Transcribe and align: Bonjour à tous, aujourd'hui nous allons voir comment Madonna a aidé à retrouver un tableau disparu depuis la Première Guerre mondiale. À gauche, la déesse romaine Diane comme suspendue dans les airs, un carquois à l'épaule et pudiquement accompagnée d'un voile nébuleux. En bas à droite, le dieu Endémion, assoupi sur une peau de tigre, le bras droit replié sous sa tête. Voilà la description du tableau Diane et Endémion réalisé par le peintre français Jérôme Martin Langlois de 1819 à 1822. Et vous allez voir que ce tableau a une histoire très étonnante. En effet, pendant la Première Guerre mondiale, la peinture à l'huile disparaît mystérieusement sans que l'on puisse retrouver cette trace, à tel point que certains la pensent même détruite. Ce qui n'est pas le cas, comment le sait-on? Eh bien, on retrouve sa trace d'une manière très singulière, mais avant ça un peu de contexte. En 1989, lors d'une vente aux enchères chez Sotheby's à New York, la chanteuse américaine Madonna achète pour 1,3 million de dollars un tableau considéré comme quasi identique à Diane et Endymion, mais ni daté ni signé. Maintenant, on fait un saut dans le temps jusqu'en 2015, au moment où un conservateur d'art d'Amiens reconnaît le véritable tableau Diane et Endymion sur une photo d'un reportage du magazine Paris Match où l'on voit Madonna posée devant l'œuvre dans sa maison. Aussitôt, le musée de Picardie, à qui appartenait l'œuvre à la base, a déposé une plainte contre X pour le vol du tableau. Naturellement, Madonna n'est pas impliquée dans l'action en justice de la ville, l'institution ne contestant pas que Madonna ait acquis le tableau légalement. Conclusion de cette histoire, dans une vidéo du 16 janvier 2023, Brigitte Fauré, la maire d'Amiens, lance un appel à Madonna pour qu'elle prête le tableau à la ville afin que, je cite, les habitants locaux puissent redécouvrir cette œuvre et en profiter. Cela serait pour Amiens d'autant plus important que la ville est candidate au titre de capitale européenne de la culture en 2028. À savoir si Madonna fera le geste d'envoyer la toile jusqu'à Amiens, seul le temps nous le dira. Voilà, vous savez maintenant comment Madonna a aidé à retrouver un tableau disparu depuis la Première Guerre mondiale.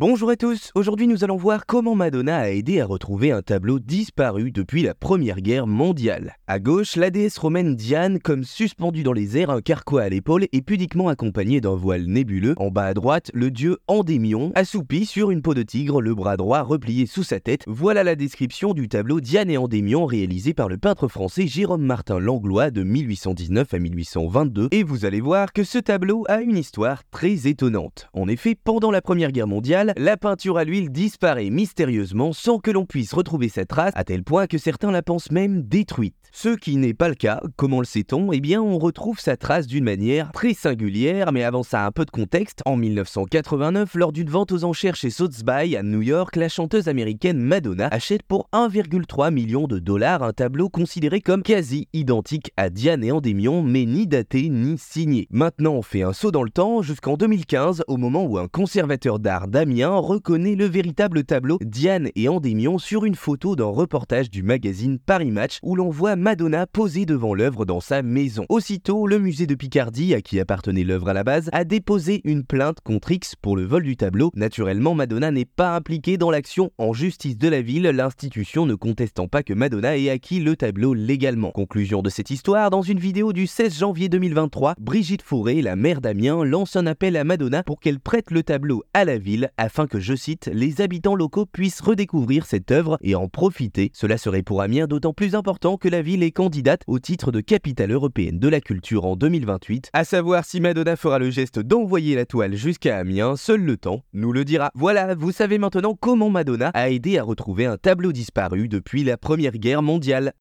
Bonjour 0.00 0.30
à 0.30 0.36
tous, 0.36 0.70
aujourd'hui 0.74 1.06
nous 1.06 1.24
allons 1.24 1.36
voir 1.36 1.66
comment 1.66 1.94
Madonna 1.94 2.38
a 2.38 2.48
aidé 2.48 2.80
à 2.80 2.86
retrouver 2.86 3.32
un 3.32 3.42
tableau 3.42 3.78
disparu 3.78 4.50
depuis 4.50 4.82
la 4.82 4.94
Première 4.94 5.42
Guerre 5.42 5.66
mondiale. 5.66 6.36
À 6.46 6.58
gauche, 6.58 6.96
la 6.96 7.10
déesse 7.10 7.36
romaine 7.36 7.76
Diane 7.76 8.18
comme 8.18 8.42
suspendue 8.42 9.02
dans 9.02 9.12
les 9.12 9.36
airs, 9.36 9.50
un 9.50 9.60
carquois 9.60 10.04
à 10.04 10.08
l'épaule 10.08 10.46
et 10.52 10.62
pudiquement 10.62 11.08
accompagnée 11.08 11.60
d'un 11.60 11.74
voile 11.74 12.06
nébuleux. 12.06 12.54
En 12.56 12.70
bas 12.70 12.86
à 12.86 12.94
droite, 12.94 13.30
le 13.34 13.50
dieu 13.50 13.76
Endémion, 13.88 14.52
assoupi 14.54 15.04
sur 15.04 15.30
une 15.30 15.42
peau 15.42 15.52
de 15.52 15.62
tigre, 15.62 16.00
le 16.00 16.14
bras 16.14 16.38
droit 16.38 16.62
replié 16.62 17.04
sous 17.04 17.22
sa 17.22 17.38
tête. 17.38 17.64
Voilà 17.66 18.02
la 18.02 18.16
description 18.16 18.72
du 18.72 18.88
tableau 18.88 19.20
Diane 19.20 19.50
et 19.50 19.58
Endémion 19.58 20.06
réalisé 20.06 20.54
par 20.54 20.70
le 20.70 20.78
peintre 20.78 21.08
français 21.08 21.46
Jérôme 21.46 21.84
Martin 21.84 22.20
Langlois 22.20 22.70
de 22.70 22.84
1819 22.84 23.74
à 23.74 23.78
1822. 23.78 24.68
Et 24.70 24.82
vous 24.82 25.04
allez 25.04 25.20
voir 25.20 25.52
que 25.52 25.62
ce 25.62 25.76
tableau 25.76 26.24
a 26.30 26.40
une 26.40 26.56
histoire 26.56 27.02
très 27.10 27.46
étonnante. 27.46 28.08
En 28.14 28.28
effet, 28.28 28.54
pendant 28.54 28.90
la 28.90 29.02
Première 29.02 29.30
Guerre 29.30 29.46
mondiale, 29.46 29.89
la 29.96 30.16
peinture 30.16 30.58
à 30.58 30.64
l'huile 30.64 30.90
disparaît 30.90 31.50
mystérieusement 31.50 32.32
sans 32.32 32.58
que 32.58 32.70
l'on 32.70 32.86
puisse 32.86 33.12
retrouver 33.12 33.48
cette 33.48 33.68
trace, 33.68 33.92
à 33.94 34.04
tel 34.04 34.24
point 34.24 34.46
que 34.46 34.58
certains 34.58 34.90
la 34.90 35.02
pensent 35.02 35.30
même 35.30 35.62
détruite. 35.62 36.14
Ce 36.32 36.50
qui 36.50 36.76
n'est 36.76 36.94
pas 36.94 37.08
le 37.08 37.14
cas, 37.14 37.40
comment 37.56 37.80
le 37.80 37.84
sait-on? 37.84 38.32
Eh 38.32 38.40
bien, 38.40 38.62
on 38.62 38.78
retrouve 38.78 39.18
sa 39.18 39.36
trace 39.36 39.66
d'une 39.66 39.84
manière 39.84 40.30
très 40.32 40.54
singulière, 40.54 41.32
mais 41.32 41.42
avant 41.42 41.64
ça 41.64 41.84
un 41.84 41.90
peu 41.90 42.04
de 42.04 42.10
contexte. 42.10 42.60
En 42.66 42.76
1989, 42.76 43.94
lors 43.94 44.12
d'une 44.12 44.30
vente 44.30 44.52
aux 44.52 44.64
enchères 44.64 44.94
chez 44.94 45.10
Sotheby's 45.10 45.76
à 45.76 45.82
New 45.82 46.02
York, 46.02 46.36
la 46.36 46.48
chanteuse 46.48 46.88
américaine 46.88 47.38
Madonna 47.38 47.88
achète 47.88 48.22
pour 48.22 48.48
1,3 48.52 49.32
million 49.32 49.66
de 49.66 49.78
dollars 49.78 50.22
un 50.22 50.32
tableau 50.32 50.68
considéré 50.68 51.20
comme 51.20 51.42
quasi 51.42 51.88
identique 51.92 52.52
à 52.56 52.70
Diane 52.70 53.02
et 53.02 53.10
Endymion, 53.10 53.62
mais 53.62 53.84
ni 53.84 54.06
daté 54.06 54.48
ni 54.48 54.78
signé. 54.78 55.26
Maintenant, 55.30 55.72
on 55.72 55.82
fait 55.82 56.02
un 56.02 56.12
saut 56.12 56.30
dans 56.30 56.44
le 56.44 56.50
temps 56.50 56.82
jusqu'en 56.82 57.16
2015, 57.16 57.84
au 57.88 57.96
moment 57.96 58.24
où 58.24 58.38
un 58.38 58.46
conservateur 58.48 59.18
d'art 59.18 59.48
d'Amiens 59.48 59.79
reconnaît 59.88 60.54
le 60.54 60.66
véritable 60.66 61.24
tableau 61.24 61.58
Diane 61.62 62.10
et 62.14 62.28
Endymion 62.28 62.78
sur 62.78 63.04
une 63.04 63.14
photo 63.14 63.56
d'un 63.56 63.64
reportage 63.64 64.30
du 64.30 64.42
magazine 64.42 64.98
Paris 64.98 65.30
Match 65.30 65.58
où 65.62 65.76
l'on 65.76 65.90
voit 65.90 66.16
Madonna 66.16 66.66
posée 66.66 67.06
devant 67.06 67.34
l'œuvre 67.34 67.64
dans 67.64 67.80
sa 67.80 68.02
maison. 68.02 68.44
Aussitôt, 68.48 69.06
le 69.06 69.18
musée 69.18 69.46
de 69.46 69.54
Picardie, 69.54 70.14
à 70.14 70.20
qui 70.20 70.38
appartenait 70.40 70.84
l'œuvre 70.84 71.08
à 71.08 71.12
la 71.12 71.24
base, 71.24 71.48
a 71.52 71.64
déposé 71.64 72.20
une 72.24 72.44
plainte 72.44 72.80
contre 72.80 73.10
X 73.10 73.34
pour 73.40 73.56
le 73.56 73.64
vol 73.64 73.82
du 73.82 73.96
tableau. 73.96 74.30
Naturellement, 74.34 74.94
Madonna 74.94 75.30
n'est 75.30 75.44
pas 75.44 75.74
impliquée 75.74 76.16
dans 76.16 76.30
l'action 76.30 76.70
en 76.78 76.92
justice 76.92 77.38
de 77.38 77.48
la 77.48 77.62
ville, 77.62 77.84
l'institution 77.84 78.66
ne 78.66 78.74
contestant 78.74 79.28
pas 79.28 79.42
que 79.42 79.54
Madonna 79.54 79.96
ait 79.96 80.10
acquis 80.10 80.40
le 80.40 80.56
tableau 80.56 80.94
légalement. 80.94 81.50
Conclusion 81.50 82.02
de 82.02 82.10
cette 82.10 82.30
histoire, 82.30 82.70
dans 82.70 82.82
une 82.82 82.98
vidéo 82.98 83.32
du 83.32 83.46
16 83.46 83.78
janvier 83.78 84.08
2023, 84.08 84.74
Brigitte 84.78 85.22
Fauré, 85.22 85.62
la 85.62 85.76
maire 85.76 86.00
d'Amiens, 86.00 86.44
lance 86.44 86.76
un 86.76 86.86
appel 86.86 87.16
à 87.16 87.24
Madonna 87.24 87.62
pour 87.62 87.80
qu'elle 87.80 88.00
prête 88.00 88.30
le 88.30 88.42
tableau 88.42 88.84
à 88.94 89.04
la 89.04 89.18
ville 89.18 89.50
afin 89.70 89.86
que, 89.86 90.00
je 90.00 90.16
cite, 90.16 90.50
les 90.52 90.80
habitants 90.80 91.14
locaux 91.14 91.46
puissent 91.46 91.80
redécouvrir 91.80 92.44
cette 92.44 92.72
œuvre 92.72 92.98
et 93.02 93.14
en 93.14 93.28
profiter. 93.28 93.92
Cela 93.94 94.18
serait 94.18 94.42
pour 94.42 94.62
Amiens 94.62 94.88
d'autant 94.88 95.12
plus 95.12 95.36
important 95.36 95.76
que 95.76 95.88
la 95.88 96.02
ville 96.02 96.24
est 96.24 96.32
candidate 96.32 96.82
au 96.88 96.98
titre 96.98 97.30
de 97.30 97.40
capitale 97.40 97.92
européenne 97.92 98.40
de 98.40 98.48
la 98.48 98.60
culture 98.60 99.04
en 99.04 99.14
2028. 99.14 99.90
À 99.92 100.02
savoir 100.02 100.44
si 100.44 100.60
Madonna 100.60 100.96
fera 100.96 101.20
le 101.20 101.30
geste 101.30 101.60
d'envoyer 101.60 102.16
la 102.16 102.26
toile 102.26 102.56
jusqu'à 102.56 102.98
Amiens, 102.98 103.36
seul 103.36 103.60
le 103.60 103.76
temps 103.76 104.02
nous 104.12 104.32
le 104.32 104.44
dira. 104.44 104.72
Voilà, 104.74 105.14
vous 105.14 105.30
savez 105.30 105.58
maintenant 105.58 105.94
comment 105.94 106.30
Madonna 106.30 106.72
a 106.74 106.90
aidé 106.90 107.18
à 107.18 107.22
retrouver 107.22 107.66
un 107.66 107.76
tableau 107.76 108.10
disparu 108.10 108.66
depuis 108.66 109.04
la 109.04 109.16
Première 109.16 109.52
Guerre 109.52 109.82
mondiale. 109.82 110.32